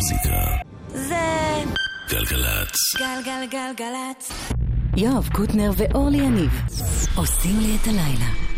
המוזיקה. 0.00 0.46
זה... 0.88 1.16
גלגלצ. 2.08 2.76
גלגלגלגלצ. 2.98 4.32
יואב 4.96 5.28
קוטנר 5.32 5.70
ואורלי 5.76 6.18
יניב 6.18 6.50
עושים 7.16 7.60
לי 7.60 7.76
את 7.82 7.86
הלילה. 7.86 8.49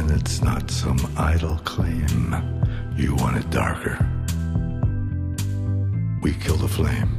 And 0.00 0.10
it's 0.12 0.40
not 0.40 0.70
some 0.70 0.98
idle 1.18 1.58
claim. 1.58 2.34
You 2.96 3.14
want 3.16 3.36
it 3.36 3.50
darker. 3.50 3.98
We 6.22 6.32
kill 6.32 6.56
the 6.56 6.68
flame. 6.68 7.12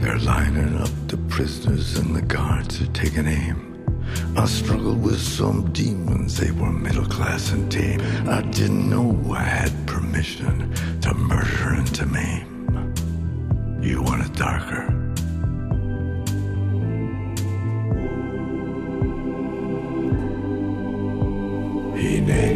They're 0.00 0.18
lining 0.20 0.76
up 0.80 0.90
the 1.08 1.18
prisoners 1.28 1.98
and 1.98 2.14
the 2.14 2.22
guards 2.22 2.80
are 2.80 2.92
taking 2.92 3.26
aim. 3.26 3.58
I 4.36 4.46
struggled 4.46 5.02
with 5.02 5.20
some 5.20 5.72
demons, 5.72 6.36
they 6.36 6.52
were 6.52 6.70
middle 6.70 7.06
class 7.06 7.50
and 7.50 7.70
tame. 7.70 8.00
I 8.28 8.42
didn't 8.42 8.88
know 8.88 9.18
I 9.32 9.42
had 9.42 9.86
permission 9.88 10.72
to 11.00 11.14
murder 11.14 11.74
and 11.74 11.92
to 11.96 12.06
maim. 12.06 12.55
You 13.86 14.02
want 14.02 14.26
it 14.26 14.32
darker. 14.32 15.06
Nay, 21.94 22.55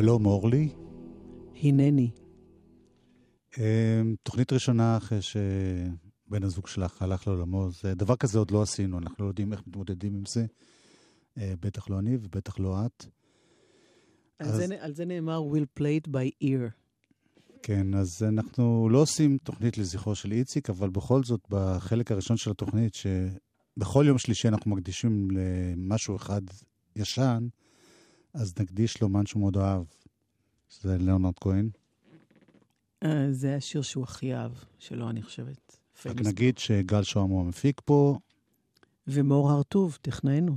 שלום 0.00 0.26
אורלי. 0.26 0.68
הנני. 1.62 2.10
אה, 3.58 4.02
תוכנית 4.22 4.52
ראשונה 4.52 4.96
אחרי 4.96 5.18
שבן 5.22 6.42
הזוג 6.42 6.66
שלך 6.66 7.02
הלך 7.02 7.26
לעולמו, 7.26 7.70
זה 7.70 7.94
דבר 7.94 8.16
כזה 8.16 8.38
עוד 8.38 8.50
לא 8.50 8.62
עשינו, 8.62 8.98
אנחנו 8.98 9.24
לא 9.24 9.30
יודעים 9.30 9.52
איך 9.52 9.62
מתמודדים 9.66 10.14
עם 10.14 10.22
זה. 10.28 10.46
אה, 11.38 11.54
בטח 11.60 11.90
לא 11.90 11.98
אני 11.98 12.16
ובטח 12.16 12.58
לא 12.58 12.86
את. 12.86 13.04
על, 14.38 14.48
אז- 14.48 14.56
זה, 14.56 14.66
על 14.80 14.92
זה 14.92 15.04
נאמר 15.04 15.40
will 15.52 15.80
play 15.80 16.06
it 16.06 16.10
by 16.10 16.44
ear. 16.44 16.70
כן, 17.62 17.94
אז 17.94 18.22
אנחנו 18.22 18.88
לא 18.88 18.98
עושים 18.98 19.38
תוכנית 19.38 19.78
לזכרו 19.78 20.14
של 20.14 20.32
איציק, 20.32 20.70
אבל 20.70 20.90
בכל 20.90 21.24
זאת, 21.24 21.40
בחלק 21.50 22.12
הראשון 22.12 22.36
של 22.36 22.50
התוכנית, 22.50 22.94
שבכל 22.94 24.04
יום 24.08 24.18
שלישי 24.18 24.48
אנחנו 24.48 24.70
מקדישים 24.70 25.28
למשהו 25.30 26.16
אחד 26.16 26.42
ישן, 26.96 27.46
אז 28.36 28.54
נקדיש 28.60 29.00
לו 29.00 29.08
מה 29.08 29.20
שהוא 29.26 29.40
מאוד 29.40 29.56
אהב. 29.56 29.84
זה 30.80 30.98
ליאונרד 30.98 31.34
כהן. 31.40 31.68
אה, 33.02 33.32
זה 33.32 33.56
השיר 33.56 33.82
שהוא 33.82 34.04
הכי 34.04 34.34
אהב 34.34 34.52
שלו, 34.78 35.10
אני 35.10 35.22
חושבת. 35.22 35.76
רק. 36.06 36.20
נגיד 36.20 36.58
שגל 36.58 37.02
שוהם 37.02 37.30
הוא 37.30 37.40
המפיק 37.40 37.80
פה, 37.84 38.18
ומאור 39.06 39.50
הרטוב, 39.50 39.98
טכנאינו. 40.02 40.56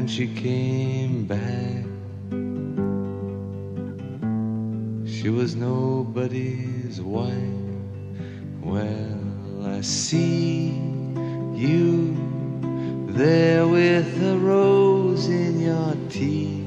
When 0.00 0.08
she 0.08 0.28
came 0.28 1.26
back, 1.26 1.84
she 5.06 5.28
was 5.28 5.54
nobody's 5.54 7.02
wife. 7.02 7.34
Well, 8.62 9.66
I 9.66 9.82
see 9.82 10.68
you 11.54 12.16
there 13.08 13.68
with 13.68 14.22
a 14.22 14.38
rose 14.38 15.28
in 15.28 15.60
your 15.60 15.94
teeth. 16.08 16.66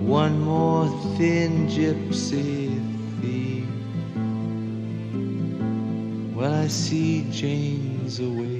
One 0.00 0.40
more 0.40 0.88
thin 1.16 1.68
gypsy 1.68 2.74
thief. 3.20 3.68
Well, 6.34 6.54
I 6.54 6.66
see 6.66 7.30
Jane's 7.30 8.18
away. 8.18 8.59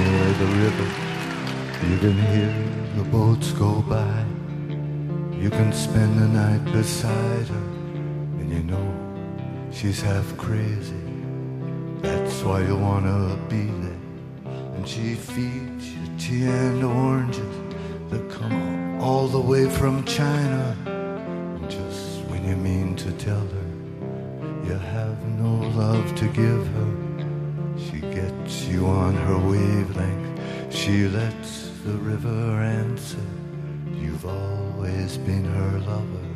Near 0.00 0.32
the 0.42 0.50
river. 0.64 0.88
You 1.90 1.98
can 1.98 2.16
hear 2.32 2.54
the 2.96 3.04
boats 3.10 3.52
go 3.52 3.82
by. 3.82 4.24
You 5.42 5.50
can 5.50 5.72
spend 5.72 6.18
the 6.18 6.28
night 6.28 6.64
beside 6.72 7.46
her, 7.54 7.66
and 8.38 8.50
you 8.50 8.62
know 8.62 8.88
she's 9.72 10.00
half 10.00 10.36
crazy. 10.36 11.04
That's 12.02 12.42
why 12.42 12.62
you 12.68 12.76
wanna 12.76 13.36
be 13.48 13.64
there. 13.84 14.04
And 14.74 14.88
she 14.88 15.14
feeds 15.14 15.84
you 15.94 16.06
tea 16.18 16.44
and 16.44 16.82
oranges 16.84 17.56
that 18.10 18.22
come 18.30 19.00
all 19.00 19.26
the 19.28 19.44
way 19.52 19.68
from 19.68 20.04
China. 20.04 20.76
And 20.86 21.70
just 21.70 22.24
when 22.30 22.42
you 22.48 22.56
mean 22.56 22.96
to 22.96 23.10
tell 23.12 23.46
her 23.56 23.68
you 24.66 24.76
have 24.96 25.18
no 25.44 25.52
love 25.82 26.14
to 26.20 26.26
give 26.28 26.66
her. 26.76 27.09
You 28.70 28.86
on 28.86 29.14
her 29.14 29.36
wavelength. 29.36 30.72
She 30.72 31.08
lets 31.08 31.70
the 31.84 31.94
river 31.94 32.62
answer. 32.62 33.26
You've 33.92 34.24
always 34.24 35.18
been 35.18 35.44
her 35.44 35.78
lover. 35.80 36.28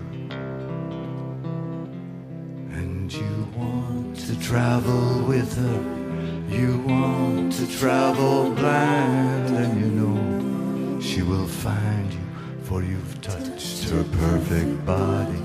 And 2.72 3.12
you 3.12 3.48
want 3.56 4.16
to 4.26 4.40
travel 4.40 5.22
with 5.22 5.56
her. 5.56 5.80
You 6.48 6.78
want 6.78 7.52
to 7.52 7.66
travel 7.78 8.50
blind. 8.50 9.54
And 9.56 9.80
you 9.80 9.90
know 10.00 11.00
she 11.00 11.22
will 11.22 11.46
find 11.46 12.12
you, 12.12 12.26
for 12.64 12.82
you've 12.82 13.20
touched 13.20 13.88
her 13.90 14.02
perfect 14.02 14.84
body 14.84 15.40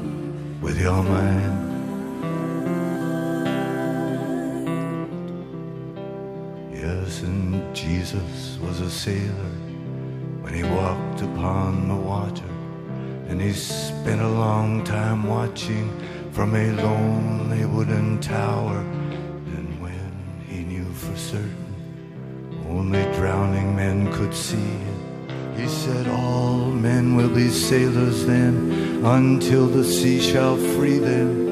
with 0.60 0.82
your 0.82 1.04
mind. 1.04 1.69
And 7.22 7.76
Jesus 7.76 8.58
was 8.62 8.80
a 8.82 8.90
sailor 8.90 9.52
when 10.42 10.54
he 10.54 10.64
walked 10.64 11.22
upon 11.22 11.88
the 11.88 11.96
water, 11.96 12.52
and 13.28 13.42
he 13.42 13.54
spent 13.54 14.22
a 14.22 14.28
long 14.28 14.84
time 14.84 15.28
watching 15.28 15.92
from 16.32 16.56
a 16.56 16.72
lonely 16.72 17.66
wooden 17.66 18.20
tower. 18.20 18.80
And 19.56 19.82
when 19.82 20.44
he 20.48 20.64
knew 20.64 20.92
for 20.94 21.16
certain 21.18 21.56
only 22.68 23.04
drowning 23.14 23.76
men 23.76 24.12
could 24.14 24.34
see 24.34 24.78
he 25.60 25.68
said, 25.68 26.08
All 26.08 26.72
men 26.72 27.18
will 27.18 27.30
be 27.30 27.50
sailors 27.50 28.26
then 28.26 29.04
until 29.04 29.68
the 29.68 29.84
sea 29.84 30.22
shall 30.22 30.56
free 30.56 31.00
them. 31.00 31.49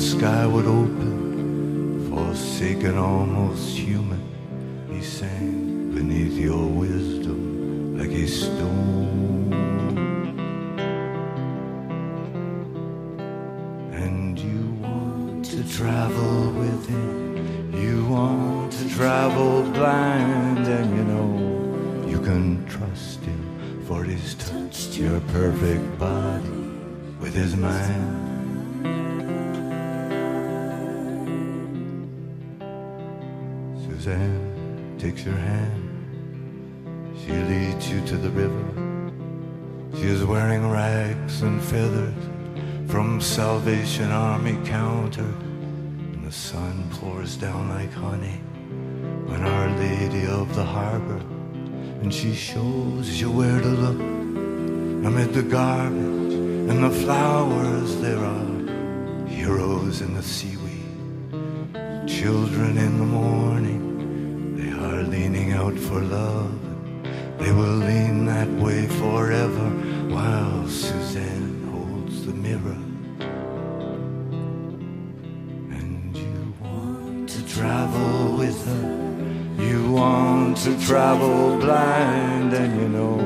Sky 0.00 0.46
would 0.46 0.64
open, 0.64 2.10
forsaken, 2.10 2.96
almost 2.96 3.76
human. 3.76 4.22
He 4.90 5.02
sang 5.02 5.92
beneath 5.94 6.38
your 6.38 6.66
wisdom 6.66 7.98
like 7.98 8.10
a 8.10 8.26
stone. 8.26 9.52
And 13.92 14.38
you 14.38 14.72
want 14.80 15.44
to 15.46 15.68
travel 15.68 16.50
with 16.52 16.88
him, 16.88 17.74
you 17.74 18.06
want 18.06 18.72
to 18.72 18.88
travel 18.88 19.62
blind, 19.70 20.66
and 20.66 20.96
you 20.96 21.04
know 21.04 22.08
you 22.08 22.20
can 22.20 22.66
trust 22.66 23.20
him, 23.20 23.84
for 23.86 24.02
he's 24.04 24.34
touched 24.34 24.96
your 24.96 25.20
perfect 25.32 25.98
body 25.98 26.48
with 27.20 27.34
his 27.34 27.54
mind. 27.54 28.30
Suzanne 34.10 34.96
takes 34.98 35.24
your 35.24 35.36
hand. 35.36 37.16
She 37.20 37.32
leads 37.32 37.88
you 37.88 38.04
to 38.06 38.16
the 38.16 38.30
river. 38.30 38.66
She 39.94 40.08
is 40.08 40.24
wearing 40.24 40.68
rags 40.68 41.42
and 41.42 41.62
feathers 41.62 42.14
from 42.88 43.20
Salvation 43.20 44.10
Army 44.10 44.58
counter. 44.64 45.32
And 46.12 46.26
the 46.26 46.32
sun 46.32 46.90
pours 46.94 47.36
down 47.36 47.68
like 47.68 47.92
honey 47.92 48.40
on 49.28 49.44
Our 49.44 49.68
Lady 49.78 50.26
of 50.26 50.56
the 50.56 50.64
Harbor. 50.64 51.22
And 52.02 52.12
she 52.12 52.34
shows 52.34 53.20
you 53.20 53.30
where 53.30 53.60
to 53.60 53.68
look 53.68 54.00
amid 55.06 55.34
the 55.34 55.44
garbage 55.44 56.34
and 56.70 56.82
the 56.82 56.90
flowers. 56.90 58.00
There 58.00 58.18
are 58.18 59.26
heroes 59.28 60.00
in 60.00 60.14
the 60.14 60.22
seaweed, 60.22 62.08
children 62.08 62.76
in 62.76 62.98
the 62.98 63.04
morning. 63.04 63.79
Leaning 65.10 65.52
out 65.52 65.76
for 65.76 66.00
love. 66.00 66.54
They 67.38 67.50
will 67.50 67.78
lean 67.88 68.26
that 68.26 68.48
way 68.62 68.86
forever 68.86 69.68
while 70.08 70.68
Suzanne 70.68 71.66
holds 71.72 72.24
the 72.26 72.32
mirror. 72.32 72.78
And 75.78 76.16
you 76.16 76.54
want 76.60 77.28
to 77.28 77.44
travel 77.48 78.36
with 78.36 78.64
her. 78.66 79.64
You 79.64 79.92
want 79.92 80.58
to 80.58 80.78
travel 80.86 81.58
blind, 81.58 82.54
and 82.54 82.80
you 82.80 82.88
know 82.88 83.18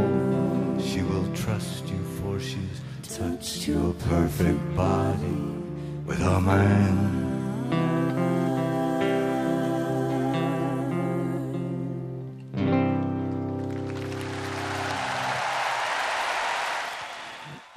she 0.81 1.03
will 1.03 1.31
trust 1.35 1.87
you, 1.89 2.03
for 2.19 2.41
she's 2.41 2.81
touched 3.19 3.69
your 3.69 3.93
perfect 4.09 4.75
body 4.75 5.37
with 6.07 6.19
her 6.19 6.41
mind. 6.41 7.24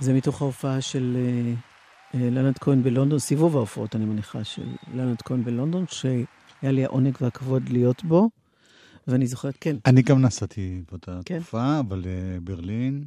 זה 0.08 0.14
מתוך 0.14 0.42
ההופעה 0.42 0.82
של 0.82 1.18
אה, 1.18 1.54
אה, 2.20 2.30
לנד 2.30 2.58
כהן 2.58 2.84
בלונדון, 2.84 3.20
סיבוב 3.20 3.56
ההופעות, 3.56 3.96
אני 3.96 4.06
מניחה, 4.06 4.44
של 4.44 4.76
לנד 4.94 5.22
כהן 5.22 5.44
בלונדון, 5.44 5.86
שהיה 5.88 6.72
לי 6.72 6.86
העונג 6.86 7.18
והכבוד 7.22 7.70
להיות 7.70 8.04
בו. 8.04 8.30
ואני 9.08 9.28
זוכרת, 9.28 9.58
כן, 9.62 9.76
אני 9.86 10.02
גם 10.02 10.22
נסעתי 10.22 10.82
באותה 10.92 11.20
כן. 11.26 11.40
תקופה, 11.40 11.80
אבל 11.80 12.04
אה, 12.06 12.40
ברלין. 12.40 13.04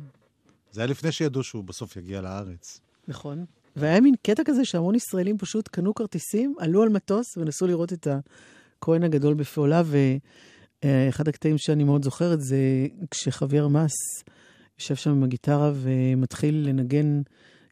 זה 0.72 0.80
היה 0.80 0.86
לפני 0.86 1.12
שידעו 1.12 1.42
שהוא 1.42 1.64
בסוף 1.64 1.96
יגיע 1.96 2.20
לארץ. 2.20 2.80
נכון. 3.08 3.44
והיה 3.76 4.00
מין 4.00 4.14
קטע 4.22 4.42
כזה 4.44 4.64
שהמון 4.64 4.94
ישראלים 4.94 5.38
פשוט 5.38 5.68
קנו 5.68 5.94
כרטיסים, 5.94 6.54
עלו 6.58 6.82
על 6.82 6.88
מטוס 6.88 7.36
ונסו 7.36 7.66
לראות 7.66 7.92
את 7.92 8.06
הכהן 8.78 9.02
הגדול 9.02 9.34
בפעולה, 9.34 9.82
ואחד 10.84 11.28
הקטעים 11.28 11.58
שאני 11.58 11.84
מאוד 11.84 12.04
זוכרת 12.04 12.40
זה 12.40 12.58
כשחוויר 13.10 13.68
מס 13.68 13.92
יושב 14.80 14.94
שם 14.94 15.10
עם 15.10 15.22
הגיטרה 15.22 15.72
ומתחיל 15.74 16.68
לנגן 16.68 17.22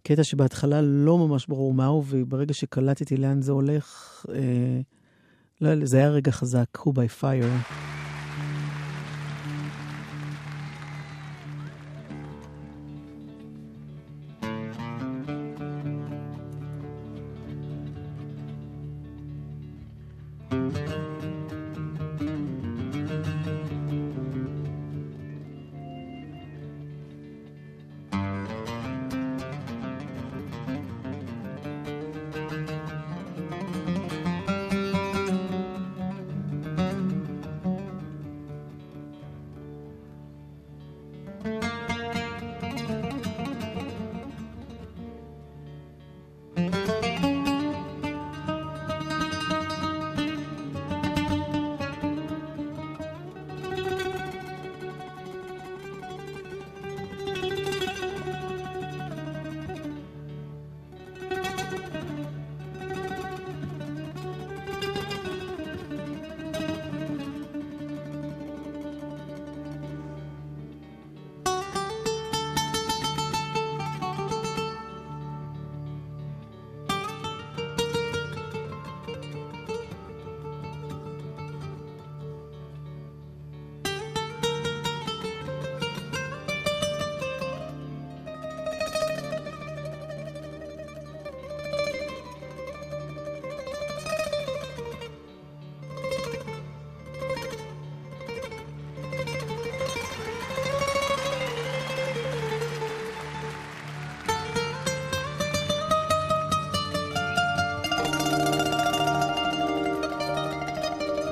קטע 0.02 0.24
שבהתחלה 0.24 0.80
לא 0.82 1.18
ממש 1.18 1.46
ברור 1.46 1.74
מהו, 1.74 2.04
וברגע 2.08 2.54
שקלטתי 2.54 3.16
לאן 3.16 3.42
זה 3.42 3.52
הולך, 3.52 4.26
אה, 4.34 4.80
לא, 5.60 5.86
זה 5.86 5.96
היה 5.96 6.08
רגע 6.08 6.32
חזק, 6.32 6.78
Who 6.78 6.90
by 6.90 7.22
Fire. 7.22 7.87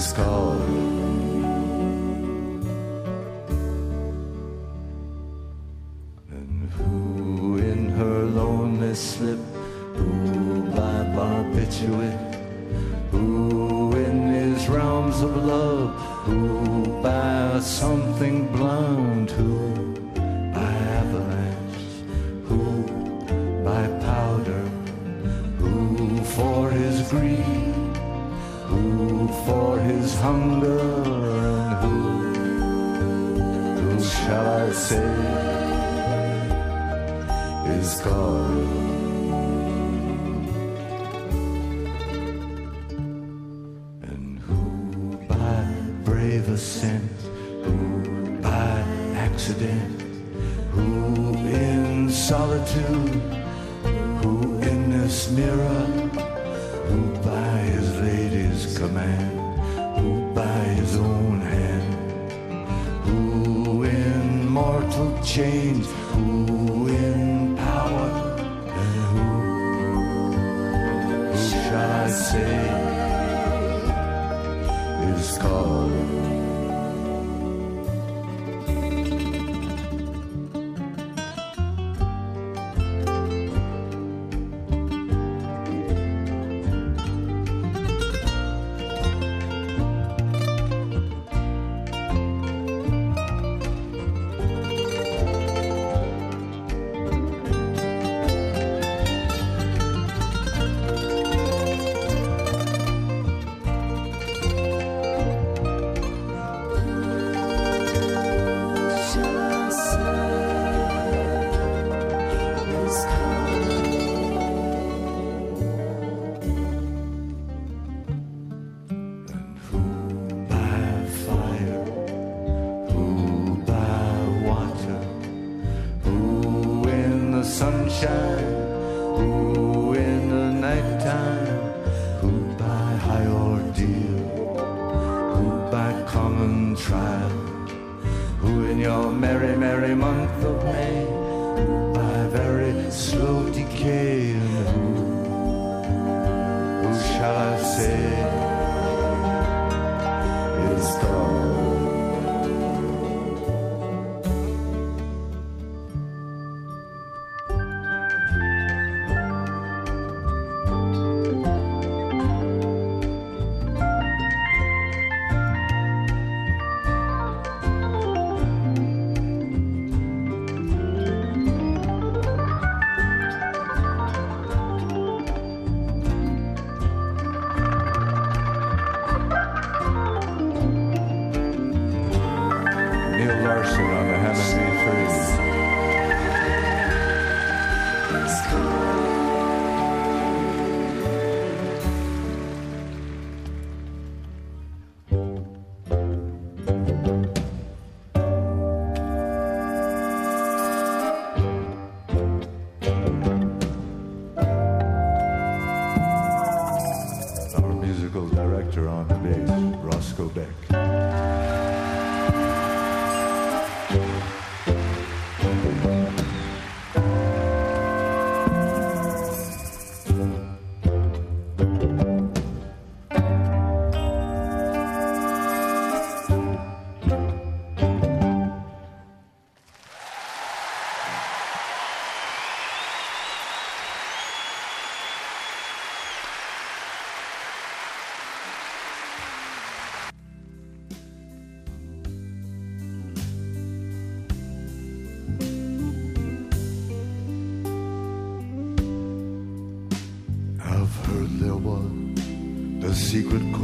is 0.00 0.12
calling. 0.14 1.44
And 6.30 6.70
who 6.72 7.58
in 7.58 7.90
her 7.90 8.20
lonely 8.24 8.94
slip, 8.94 9.38
who 9.96 10.62
by 10.76 10.96
barbiturate, 11.16 12.34
who 13.10 13.92
in 14.06 14.16
these 14.32 14.68
realms 14.68 15.20
of 15.20 15.36
love, 15.36 15.90
who 16.24 17.02
by 17.02 17.60
something 17.60 18.49
chains? 65.34 65.86
Who 66.10 66.88
in 66.88 67.56
power? 67.56 68.10
And 68.80 68.94
who, 69.10 69.26
who 71.06 71.36
shall 71.36 71.90
I 72.04 72.08
say 72.08 72.56
is 75.14 75.38
calling? 75.38 76.29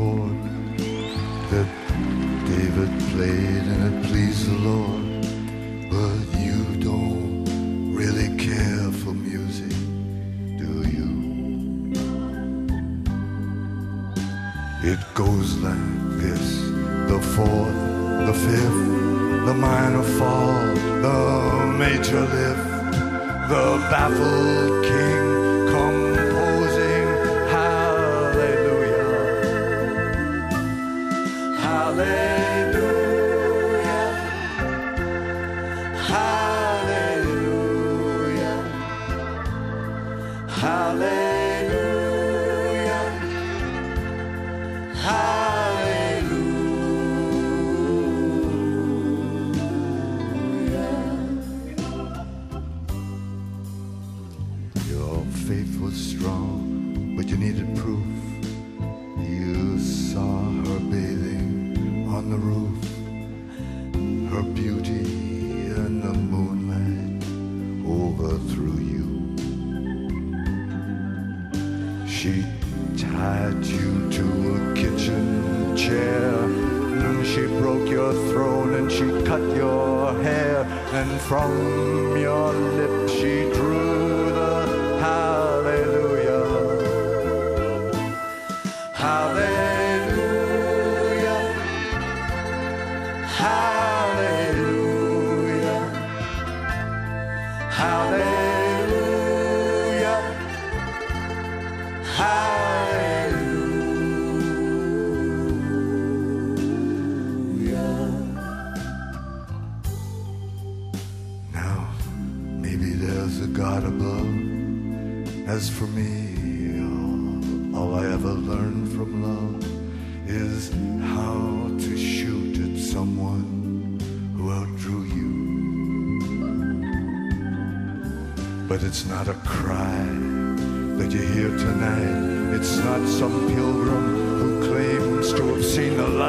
chord 0.07 0.39
that 1.53 1.69
David 2.51 2.91
played 3.13 3.65
and 3.73 3.81
it 3.89 3.97
pleased 4.07 4.45
the 4.51 4.59
Lord. 4.71 5.05
But 5.95 6.19
you 6.47 6.59
don't 6.89 7.45
really 8.01 8.31
care 8.49 8.89
for 9.01 9.13
music, 9.31 9.77
do 10.63 10.73
you? 10.95 11.11
It 14.93 15.01
goes 15.23 15.49
like 15.67 15.89
this 16.23 16.47
the 17.11 17.21
fourth, 17.35 17.81
the 18.29 18.37
fifth, 18.47 18.83
the 19.49 19.57
minor 19.69 20.07
fall, 20.19 20.67
the 21.07 21.21
major 21.83 22.23
lift, 22.37 22.67
the 23.51 23.65
baffled. 23.91 24.66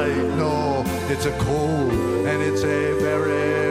No, 0.06 0.84
it's 1.10 1.26
a 1.26 1.32
cold 1.40 1.92
and 2.28 2.44
it's 2.44 2.64
a 2.64 2.94
very 3.02 3.67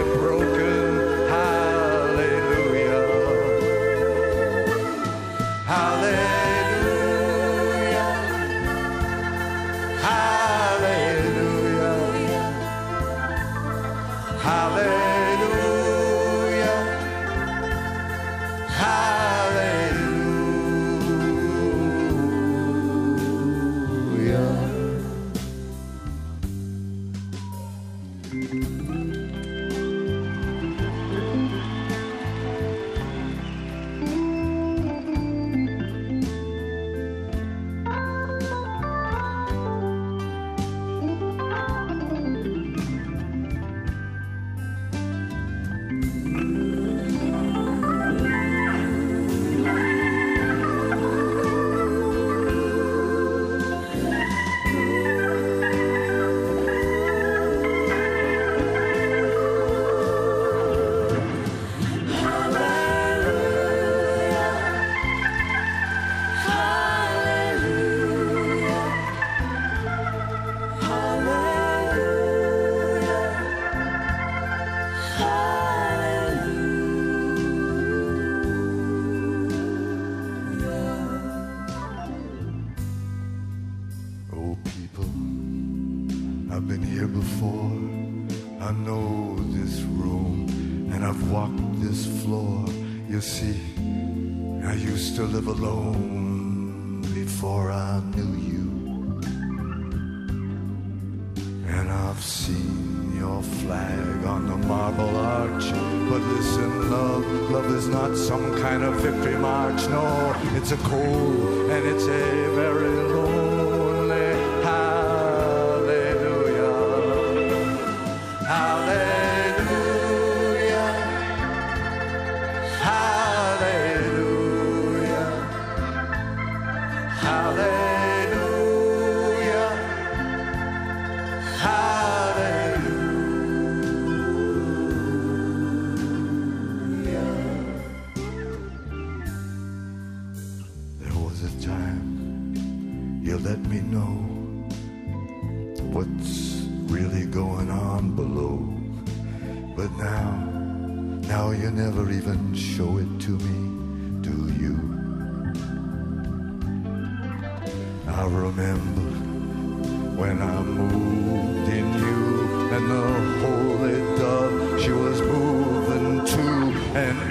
Love 107.56 107.74
is 107.74 107.88
not 107.88 108.14
some 108.14 108.54
kind 108.58 108.82
of 108.82 108.96
victory 108.96 109.38
march, 109.38 109.88
no. 109.88 110.34
It's 110.56 110.72
a 110.72 110.76
cold 110.76 111.70
and 111.70 111.86
it's 111.86 112.04
a 112.04 112.54
very 112.54 112.90
low. 112.90 113.25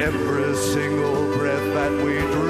Every 0.05 0.55
single 0.55 1.35
breath 1.35 1.73
that 1.73 1.91
we 2.03 2.19
drew 2.31 2.44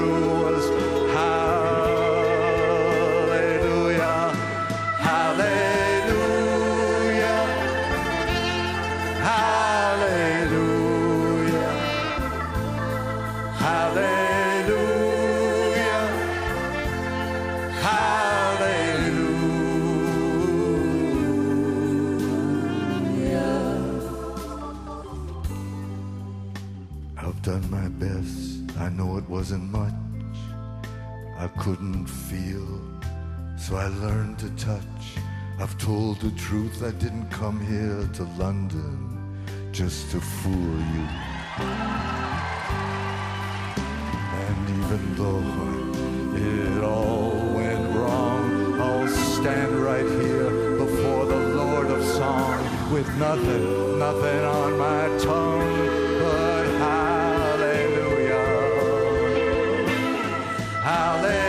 truth. 36.50 36.84
I 36.84 36.92
didn't 36.92 37.28
come 37.32 37.60
here 37.60 38.08
to 38.18 38.24
London 38.38 39.00
just 39.72 40.12
to 40.12 40.22
fool 40.22 40.78
you. 40.94 41.08
And 44.44 44.70
even 44.80 45.02
though 45.20 45.48
it 46.38 46.84
all 46.84 47.32
went 47.56 47.96
wrong, 47.96 48.80
I'll 48.80 49.08
stand 49.08 49.74
right 49.80 50.06
here 50.22 50.78
before 50.78 51.26
the 51.26 51.42
Lord 51.62 51.88
of 51.88 52.04
Song 52.06 52.62
with 52.94 53.10
nothing, 53.18 53.98
nothing 53.98 54.44
on 54.46 54.78
my 54.78 55.08
tongue 55.18 55.88
but 56.20 56.66
hallelujah. 56.86 58.46
Hallelujah. 60.84 61.45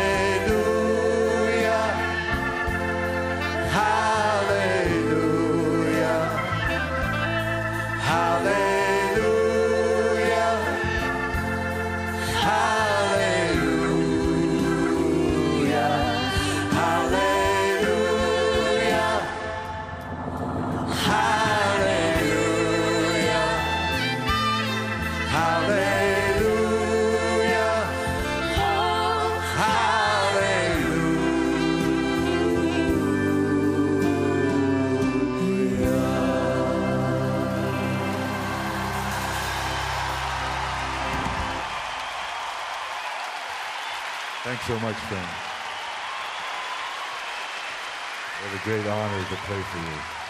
So 44.67 44.75
much, 44.81 44.97
friends. 44.97 45.25
What 48.43 48.61
a 48.61 48.65
great 48.65 48.85
honor 48.85 49.23
to 49.23 49.37
play 49.47 49.63
for 49.63 49.79
you. 49.79 50.26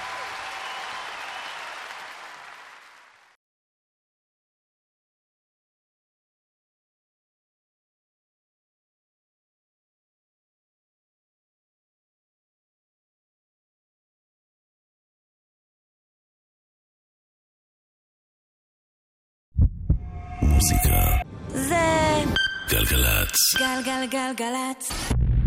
גלגלגלגלצ. 23.54 24.92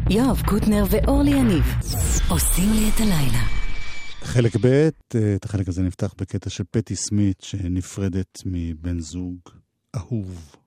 יואב 0.09 0.41
קוטנר 0.45 0.83
ואורלי 0.89 1.31
יניב 1.31 1.63
עושים 2.29 2.73
לי 2.73 2.89
את 2.89 2.99
הלילה. 2.99 3.43
חלק 4.21 4.55
ב', 4.61 4.65
אה, 4.65 5.35
את 5.35 5.45
החלק 5.45 5.67
הזה 5.67 5.81
נפתח 5.81 6.13
בקטע 6.17 6.49
של 6.49 6.63
פטי 6.71 6.95
סמית 6.95 7.41
שנפרדת 7.41 8.41
מבן 8.45 8.99
זוג 8.99 9.37
אהוב. 9.95 10.58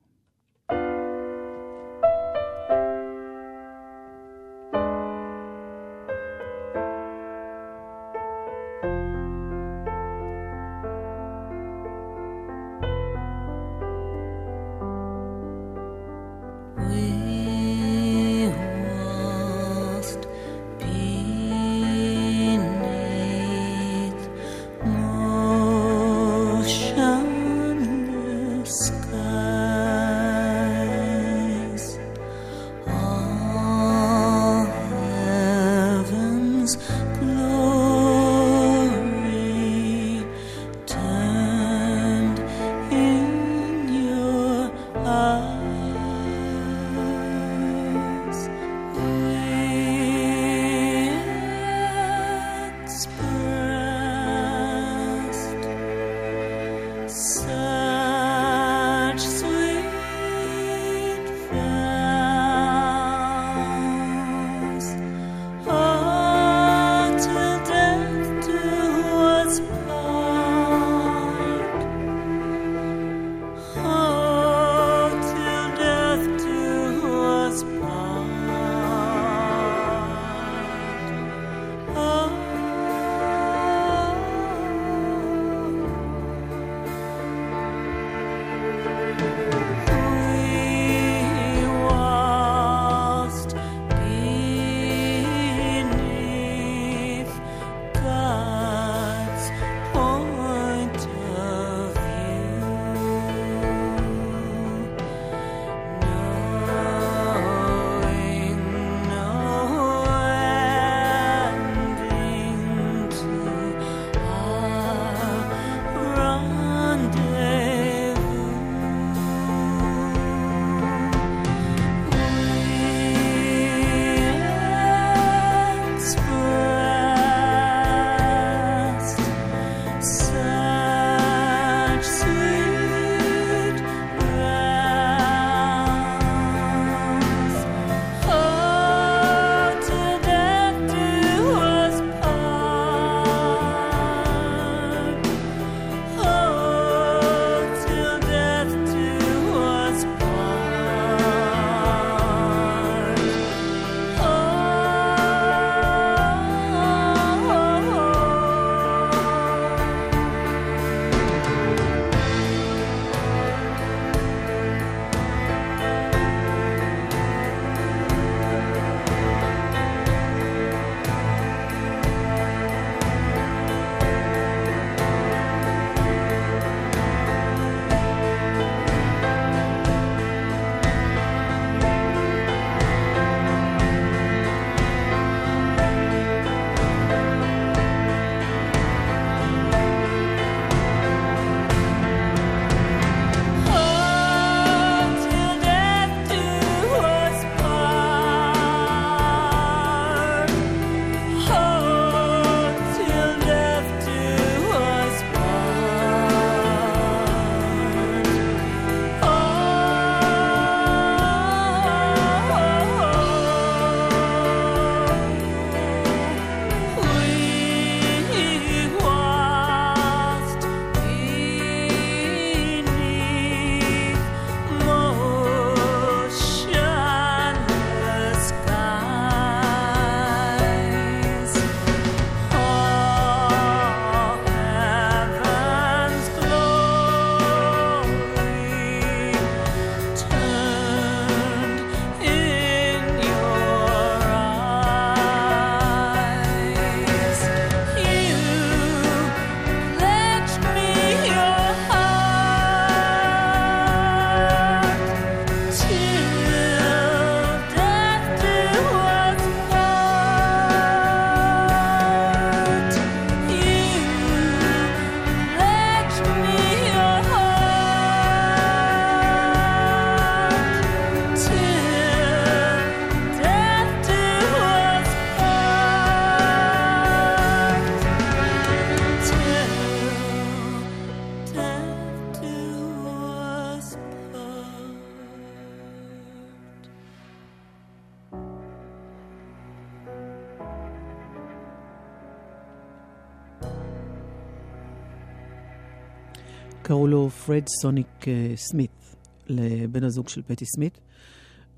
פרד 297.46 297.62
סוניק 297.80 298.28
אה, 298.28 298.52
סמית, 298.56 299.14
לבן 299.46 300.04
הזוג 300.04 300.28
של 300.28 300.42
פטי 300.42 300.64
סמית. 300.66 301.00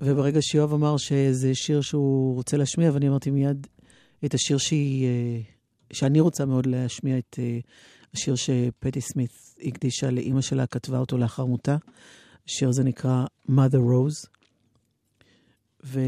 וברגע 0.01 0.41
שיואב 0.41 0.73
אמר 0.73 0.97
שזה 0.97 1.55
שיר 1.55 1.81
שהוא 1.81 2.35
רוצה 2.35 2.57
להשמיע, 2.57 2.91
ואני 2.93 3.09
אמרתי 3.09 3.31
מיד 3.31 3.67
את 4.25 4.33
השיר 4.33 4.57
שהיא, 4.57 5.05
אה, 5.05 5.39
שאני 5.93 6.19
רוצה 6.19 6.45
מאוד 6.45 6.65
להשמיע, 6.65 7.17
את 7.17 7.39
אה, 7.39 7.59
השיר 8.13 8.35
שפטי 8.35 9.01
סמית 9.01 9.31
הקדישה 9.61 10.11
לאימא 10.11 10.41
שלה, 10.41 10.67
כתבה 10.67 10.97
אותו 10.97 11.17
לאחר 11.17 11.45
מותה. 11.45 11.77
השיר 12.47 12.69
הזה 12.69 12.83
נקרא 12.83 13.25
Mother 13.49 13.81
Rose. 13.91 14.27
ו... 15.83 15.99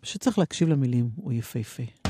פשוט 0.00 0.22
צריך 0.22 0.38
להקשיב 0.38 0.68
למילים, 0.68 1.10
הוא 1.16 1.32
יפהפה. 1.32 2.01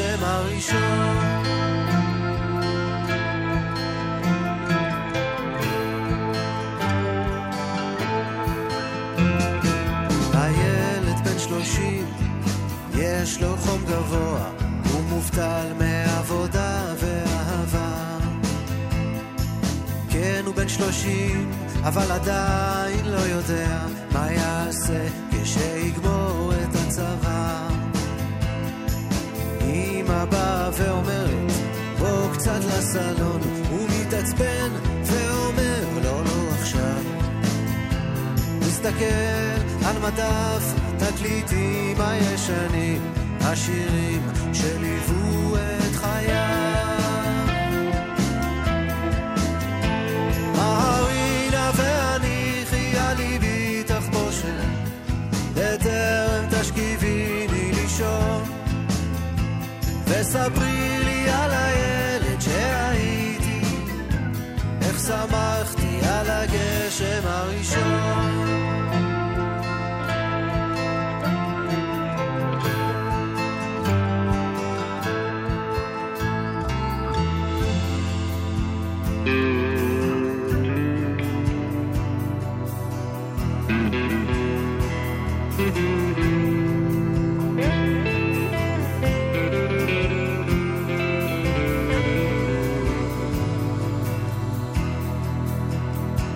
הגשם 0.00 0.24
הראשון. 0.24 1.16
הילד 10.34 11.24
בן 11.24 11.38
שלושים, 11.38 12.06
יש 12.94 13.42
לו 13.42 13.56
חום 13.56 13.80
גבוה, 13.88 14.50
הוא 14.92 15.02
מובטל 15.08 15.72
מעבודה 15.78 16.94
ואהבה. 17.00 18.18
כן, 20.10 20.42
הוא 20.46 20.54
בן 20.54 20.68
שלושים, 20.68 21.50
אבל 21.82 22.12
עדיין 22.12 23.06
לא 23.06 23.18
יודע 23.20 23.78
מה 24.12 24.32
יעשה 24.32 25.06
כשיגמור 25.30 26.19
אמא 30.10 30.24
באה 30.24 30.70
ואומרת, 30.72 31.52
בוא 31.98 32.32
קצת 32.32 32.60
לסלון, 32.64 33.40
הוא 33.70 33.88
מתעצבן 33.88 34.70
ואומר, 35.04 35.84
לא, 36.04 36.24
לא 36.24 36.50
עכשיו. 36.58 37.02
מסתכל 38.60 39.84
על 39.86 39.98
מדף 39.98 40.74
התקליטים 41.02 41.96
הישנים, 42.00 43.02
השירים 43.40 44.22
שליוו 44.52 45.56
את 45.56 45.96
חייו. 45.96 46.86
ההרינה 50.58 51.70
והניחי 51.74 52.98
על 52.98 53.16
ליבי 53.16 53.82
תחבושת, 53.86 54.64
בטרם 55.54 56.44
תשכיביני 56.50 57.72
לישון. 57.72 58.39
וספרי 60.10 60.98
לי 61.04 61.30
על 61.30 61.50
הילד 61.50 62.40
שהייתי, 62.40 63.60
איך 64.82 64.98
שמחתי 64.98 66.00
על 66.06 66.30
הגשם 66.30 67.22
הראשון. 67.24 68.49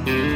את 0.08 0.33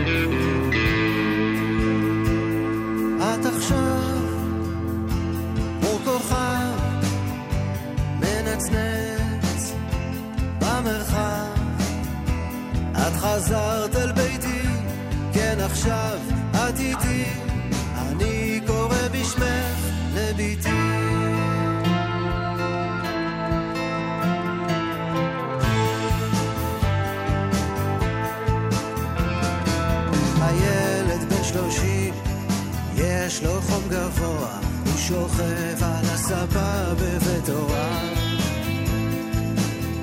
שוכב 35.09 35.83
על 35.83 36.05
הספה 36.05 36.95
בבית 36.95 37.49
הוריו. 37.49 38.15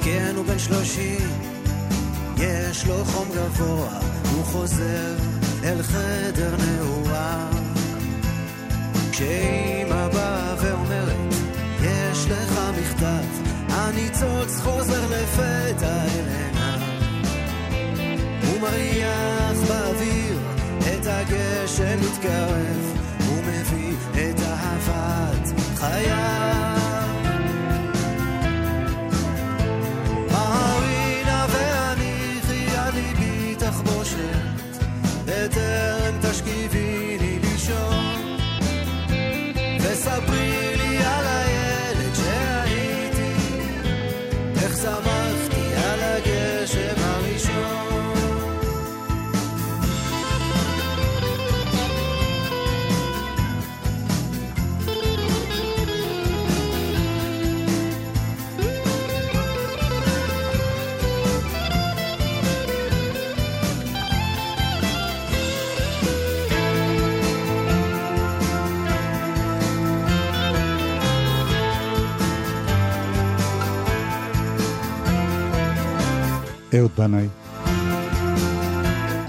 כן, 0.03 0.33
הוא 0.35 0.45
בן 0.45 0.59
שלושים, 0.59 1.29
יש 2.37 2.85
לו 2.85 3.05
חום 3.05 3.27
גבוה, 3.35 3.99
הוא 4.31 4.43
חוזר 4.43 5.15
אל 5.63 5.81
חדר 5.83 6.55
נעוריו. 6.57 7.53
כשאימא 9.11 10.07
באה 10.07 10.55
ואומרת, 10.61 11.33
יש 11.81 12.25
לך 12.29 12.59
מכתב, 12.79 13.51
הניצוץ 13.69 14.59
חוזר 14.59 15.05
לפתע 15.05 16.03
אל 16.03 16.25
עיניו. 16.27 16.79
הוא 18.47 18.61
מריח 18.61 19.57
באוויר 19.67 20.39
את 20.79 21.05
הגשם 21.05 21.99
מתקרב, 21.99 23.04
את 24.15 24.39
אהבת 24.39 25.59
חייו. 25.75 26.75
ההרינה 30.31 31.45
והניחי 31.49 32.77
על 32.77 32.93
ליבי 32.93 33.55
תחבושת, 33.55 34.75
בטרם 35.25 36.13
תשכיביני 36.21 37.39
לישון. 37.43 38.14
אהוד 76.77 76.91
בנאי. 76.97 77.27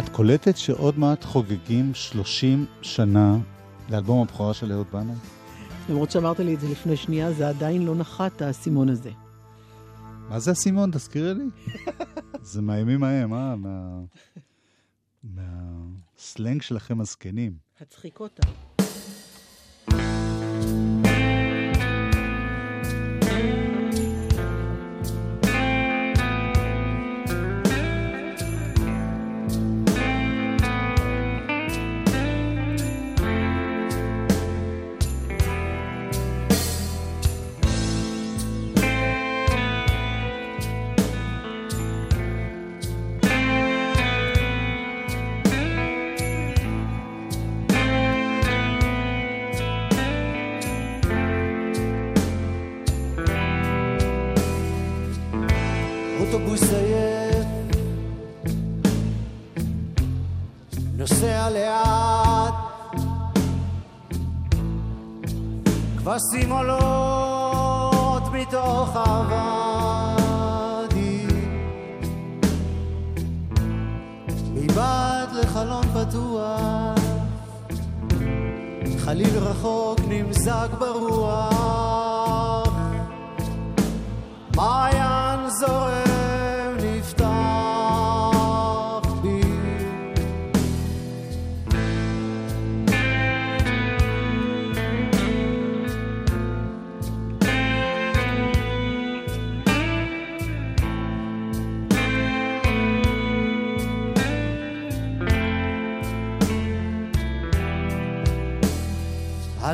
את 0.01 0.09
קולטת 0.09 0.57
שעוד 0.57 0.99
מעט 0.99 1.25
חוגגים 1.25 1.95
30 1.95 2.67
שנה 2.83 3.37
לאלבום 3.91 4.23
הבכורה 4.23 4.55
של 4.55 4.73
אהוד 4.73 4.87
בנאי? 4.93 5.15
למרות 5.89 6.11
שאמרת 6.11 6.41
לי 6.41 6.55
את 6.55 6.61
זה 6.61 6.69
לפני 6.69 6.97
שנייה, 6.97 7.33
זה 7.33 7.49
עדיין 7.49 7.83
לא 7.83 7.95
נחת, 7.95 8.43
האסימון 8.43 8.89
הזה. 8.89 9.11
מה 10.29 10.39
זה 10.39 10.51
הסימון? 10.51 10.91
תזכירי 10.91 11.35
לי. 11.35 11.45
זה 12.53 12.63
מהימים 12.63 13.05
ההם, 13.05 13.35
אה? 13.35 13.57
מה... 13.57 14.01
מהסלנג 15.25 16.63
שלכם 16.63 17.01
הזקנים. 17.01 17.53
הצחיקותה. 17.81 18.43
último 66.37 66.63
lo 66.63 66.86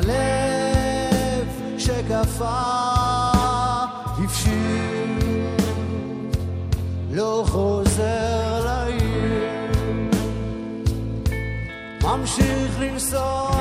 הלב 0.03 1.47
שקפא 1.77 2.43
הפשיר 4.23 4.53
לא 7.11 7.43
חוזר 7.47 8.65
לעיר. 8.65 9.71
ממשיך 12.03 12.79
לנסוע. 12.79 13.51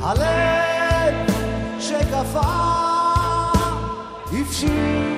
הלב 0.00 1.30
שקפא 1.80 2.40
הפשיר 4.32 5.13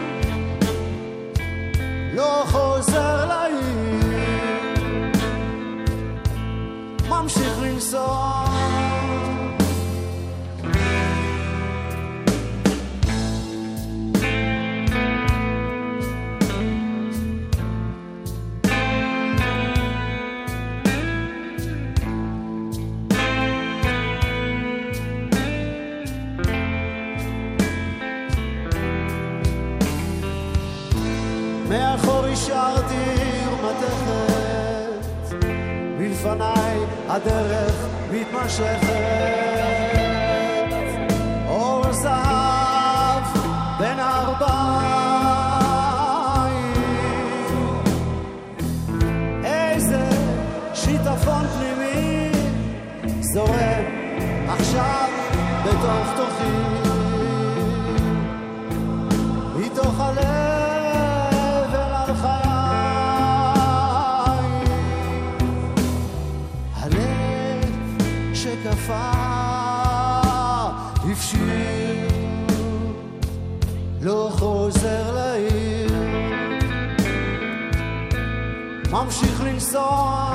so 7.87 8.26
הדרך 37.17 37.75
מתמשכת. 38.13 38.97
אור 41.49 41.93
זהב 41.93 43.23
בין 43.79 43.99
הארבעים 43.99 45.23
איזה 49.45 50.09
שיטפון 50.75 51.45
פנימי 51.47 52.31
זורם 53.21 53.85
עכשיו 54.49 55.09
בתוך 55.65 56.07
תוכי 56.17 56.86
חוזר 74.67 75.15
לעיר. 75.15 75.91
ממשיך 78.91 79.43
לנסוע. 79.45 80.33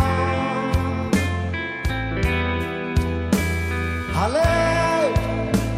הלב 4.13 5.15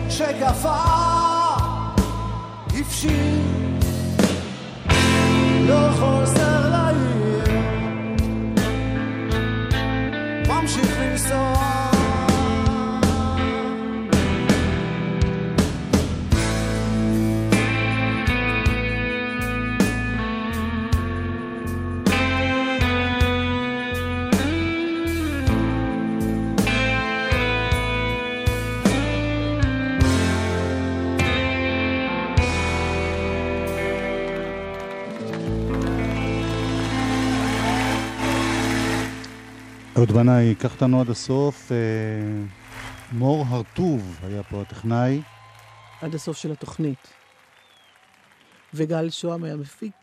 שקפא 0.09 0.77
הפשיר. 2.67 3.41
לא 5.67 5.89
חוזר 5.99 6.69
לעיר. 6.69 7.43
ממשיך 10.47 10.99
לנסוע 10.99 11.52
אהוד 40.03 40.15
בנאי, 40.15 40.43
ייקח 40.43 40.73
אותנו 40.73 41.01
עד 41.01 41.09
הסוף. 41.09 41.71
אה, 41.71 41.77
מור 43.11 43.45
הרטוב 43.47 44.19
היה 44.23 44.43
פה 44.43 44.61
הטכנאי. 44.61 45.21
עד 46.01 46.15
הסוף 46.15 46.37
של 46.37 46.51
התוכנית. 46.51 47.07
וגל 48.73 49.09
שוהם 49.09 49.43
היה 49.43 49.55
מפיק. 49.55 49.93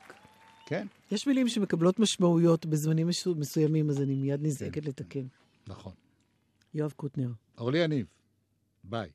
כן. 0.66 0.86
יש 1.11 1.26
מילים 1.26 1.48
שמקבלות 1.48 1.98
משמעויות 1.98 2.66
בזמנים 2.66 3.09
מסו- 3.09 3.34
מסוימים, 3.34 3.90
אז 3.90 4.01
אני 4.03 4.14
מיד 4.14 4.40
נזעקת 4.42 4.86
לתקן. 4.86 5.24
נכון. 5.66 5.92
יואב 6.74 6.92
קוטנר, 6.96 7.30
אורלי 7.59 7.78
יניב. 7.78 8.07
ביי. 8.84 9.11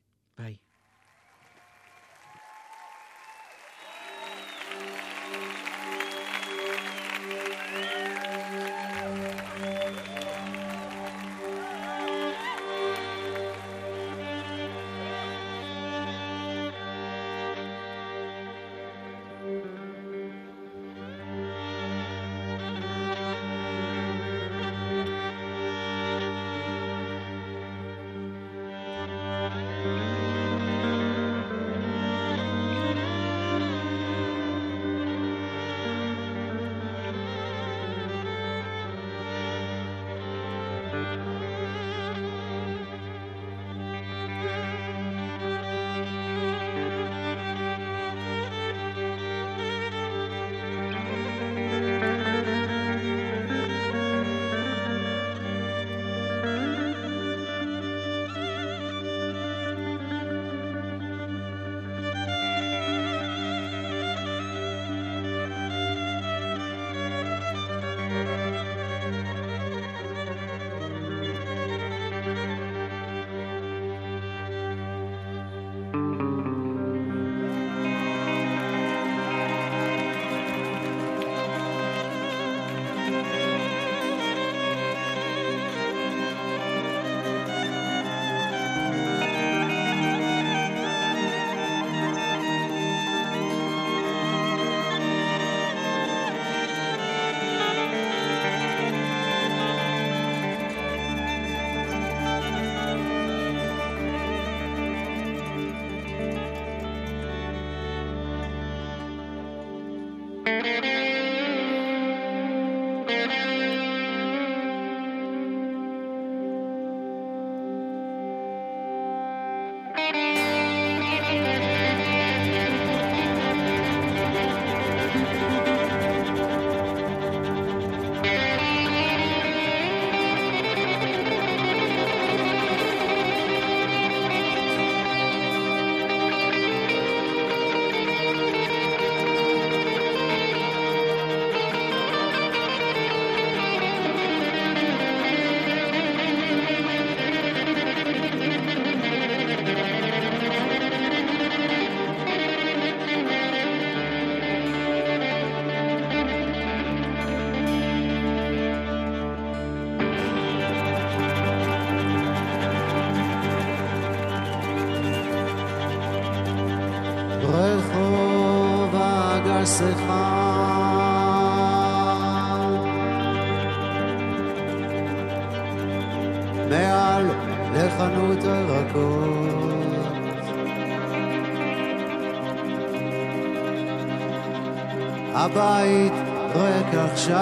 הבית 185.34 186.12
ריק 186.54 186.94
עכשיו, 186.94 187.36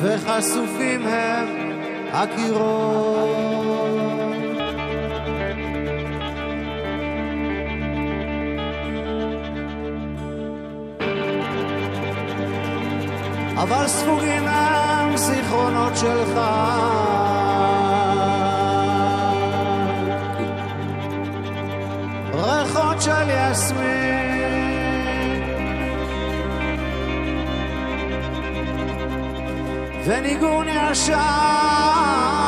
וחשופים 0.00 1.06
הם 1.06 1.46
הקירות. 2.12 3.59
אבל 13.62 13.88
ספוגים 13.88 14.46
הם 14.46 15.16
זיכרונות 15.16 15.96
שלך. 15.96 16.40
ריחות 22.34 23.02
של 23.02 23.30
יסמין 23.30 24.50
וניגון 30.04 30.66
ישר 30.68 32.39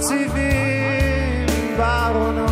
מציבים 0.00 1.46
בארונות. 1.78 2.49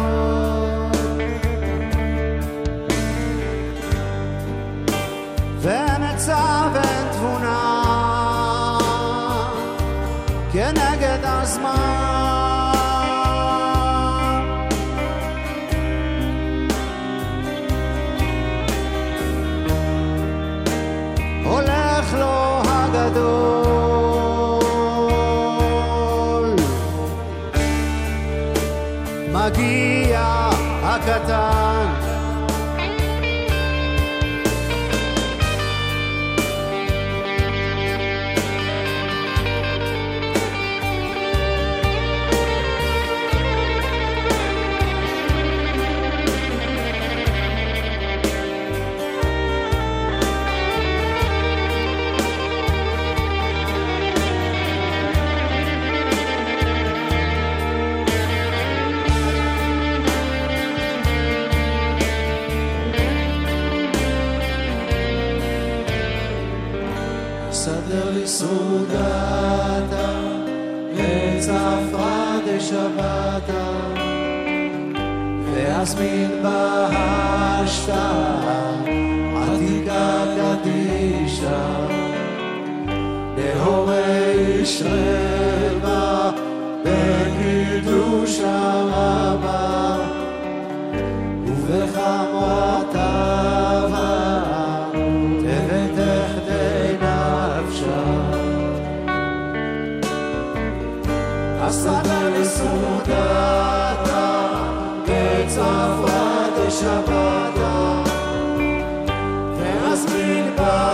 above. 110.59 110.88